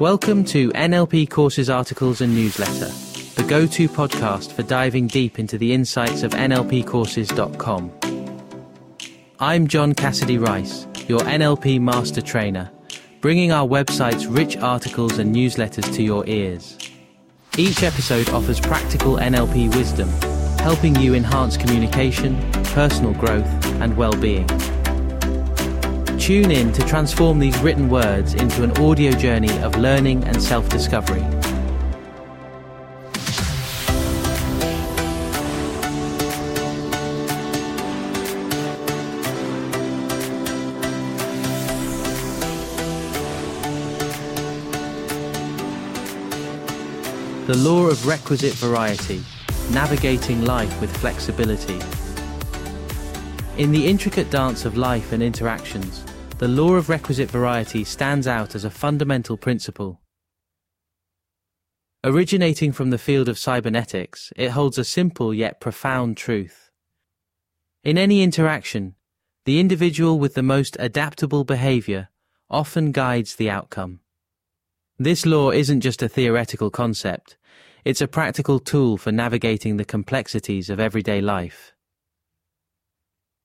Welcome 0.00 0.44
to 0.46 0.70
NLP 0.70 1.28
Courses 1.28 1.68
Articles 1.68 2.22
and 2.22 2.34
Newsletter, 2.34 2.86
the 3.34 3.46
go 3.46 3.66
to 3.66 3.86
podcast 3.86 4.50
for 4.50 4.62
diving 4.62 5.08
deep 5.08 5.38
into 5.38 5.58
the 5.58 5.74
insights 5.74 6.22
of 6.22 6.30
NLPcourses.com. 6.32 7.92
I'm 9.38 9.66
John 9.66 9.92
Cassidy 9.92 10.38
Rice, 10.38 10.86
your 11.06 11.20
NLP 11.20 11.82
Master 11.82 12.22
Trainer, 12.22 12.70
bringing 13.20 13.52
our 13.52 13.68
website's 13.68 14.26
rich 14.26 14.56
articles 14.56 15.18
and 15.18 15.36
newsletters 15.36 15.94
to 15.94 16.02
your 16.02 16.26
ears. 16.26 16.78
Each 17.58 17.82
episode 17.82 18.30
offers 18.30 18.58
practical 18.58 19.16
NLP 19.16 19.76
wisdom, 19.76 20.08
helping 20.60 20.96
you 20.96 21.12
enhance 21.12 21.58
communication, 21.58 22.40
personal 22.72 23.12
growth, 23.12 23.66
and 23.82 23.94
well 23.98 24.14
being. 24.14 24.48
Tune 26.30 26.52
in 26.52 26.72
to 26.74 26.86
transform 26.86 27.40
these 27.40 27.58
written 27.58 27.88
words 27.88 28.34
into 28.34 28.62
an 28.62 28.70
audio 28.78 29.10
journey 29.10 29.50
of 29.62 29.76
learning 29.76 30.22
and 30.22 30.40
self 30.40 30.68
discovery. 30.68 31.18
The 47.48 47.56
law 47.56 47.88
of 47.88 48.06
requisite 48.06 48.54
variety, 48.54 49.20
navigating 49.72 50.44
life 50.44 50.80
with 50.80 50.96
flexibility. 50.98 51.80
In 53.60 53.72
the 53.72 53.88
intricate 53.88 54.30
dance 54.30 54.64
of 54.64 54.76
life 54.76 55.10
and 55.10 55.24
interactions, 55.24 56.04
the 56.40 56.48
law 56.48 56.72
of 56.72 56.88
requisite 56.88 57.30
variety 57.30 57.84
stands 57.84 58.26
out 58.26 58.54
as 58.54 58.64
a 58.64 58.70
fundamental 58.70 59.36
principle. 59.36 60.00
Originating 62.02 62.72
from 62.72 62.88
the 62.88 62.96
field 62.96 63.28
of 63.28 63.38
cybernetics, 63.38 64.32
it 64.36 64.52
holds 64.52 64.78
a 64.78 64.84
simple 64.84 65.34
yet 65.34 65.60
profound 65.60 66.16
truth. 66.16 66.70
In 67.84 67.98
any 67.98 68.22
interaction, 68.22 68.94
the 69.44 69.60
individual 69.60 70.18
with 70.18 70.32
the 70.32 70.42
most 70.42 70.78
adaptable 70.80 71.44
behavior 71.44 72.08
often 72.48 72.90
guides 72.90 73.36
the 73.36 73.50
outcome. 73.50 74.00
This 74.98 75.26
law 75.26 75.50
isn't 75.50 75.82
just 75.82 76.02
a 76.02 76.08
theoretical 76.08 76.70
concept, 76.70 77.36
it's 77.84 78.00
a 78.00 78.08
practical 78.08 78.58
tool 78.58 78.96
for 78.96 79.12
navigating 79.12 79.76
the 79.76 79.84
complexities 79.84 80.70
of 80.70 80.80
everyday 80.80 81.20
life. 81.20 81.74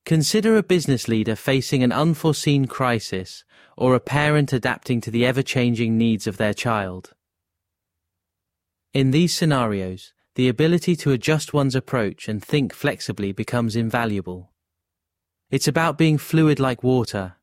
Consider 0.06 0.56
a 0.56 0.62
business 0.62 1.08
leader 1.08 1.34
facing 1.34 1.82
an 1.82 1.90
unforeseen 1.90 2.66
crisis 2.66 3.42
or 3.76 3.96
a 3.96 4.00
parent 4.00 4.52
adapting 4.52 5.00
to 5.00 5.10
the 5.10 5.26
ever 5.26 5.42
changing 5.42 5.98
needs 5.98 6.28
of 6.28 6.36
their 6.36 6.54
child. 6.54 7.12
In 8.94 9.10
these 9.10 9.34
scenarios, 9.34 10.14
the 10.36 10.48
ability 10.48 10.94
to 10.94 11.10
adjust 11.10 11.52
one's 11.52 11.74
approach 11.74 12.28
and 12.28 12.40
think 12.40 12.72
flexibly 12.72 13.32
becomes 13.32 13.74
invaluable. 13.74 14.52
It's 15.50 15.66
about 15.66 15.98
being 15.98 16.18
fluid 16.18 16.60
like 16.60 16.84
water, 16.84 17.34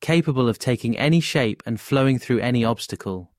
capable 0.00 0.48
of 0.48 0.58
taking 0.58 0.96
any 0.96 1.20
shape 1.20 1.62
and 1.66 1.78
flowing 1.78 2.18
through 2.18 2.38
any 2.38 2.64
obstacle. 2.64 3.30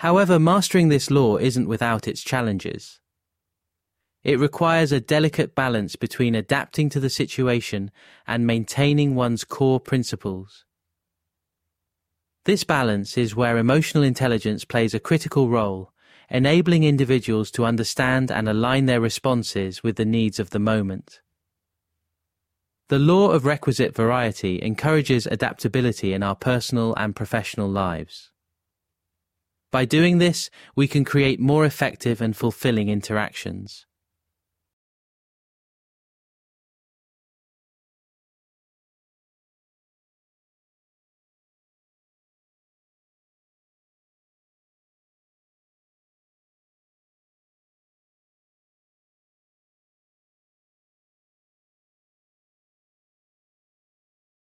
However, 0.00 0.40
mastering 0.40 0.88
this 0.88 1.08
law 1.08 1.36
isn't 1.36 1.68
without 1.68 2.08
its 2.08 2.22
challenges. 2.22 2.98
It 4.26 4.40
requires 4.40 4.90
a 4.90 4.98
delicate 4.98 5.54
balance 5.54 5.94
between 5.94 6.34
adapting 6.34 6.88
to 6.88 6.98
the 6.98 7.08
situation 7.08 7.92
and 8.26 8.44
maintaining 8.44 9.14
one's 9.14 9.44
core 9.44 9.78
principles. 9.78 10.64
This 12.44 12.64
balance 12.64 13.16
is 13.16 13.36
where 13.36 13.56
emotional 13.56 14.02
intelligence 14.02 14.64
plays 14.64 14.94
a 14.94 14.98
critical 14.98 15.48
role, 15.48 15.92
enabling 16.28 16.82
individuals 16.82 17.52
to 17.52 17.64
understand 17.64 18.32
and 18.32 18.48
align 18.48 18.86
their 18.86 19.00
responses 19.00 19.84
with 19.84 19.94
the 19.94 20.04
needs 20.04 20.40
of 20.40 20.50
the 20.50 20.58
moment. 20.58 21.20
The 22.88 22.98
law 22.98 23.30
of 23.30 23.44
requisite 23.44 23.94
variety 23.94 24.60
encourages 24.60 25.28
adaptability 25.28 26.12
in 26.12 26.24
our 26.24 26.34
personal 26.34 26.96
and 26.96 27.14
professional 27.14 27.68
lives. 27.68 28.32
By 29.70 29.84
doing 29.84 30.18
this, 30.18 30.50
we 30.74 30.88
can 30.88 31.04
create 31.04 31.38
more 31.38 31.64
effective 31.64 32.20
and 32.20 32.36
fulfilling 32.36 32.88
interactions. 32.88 33.86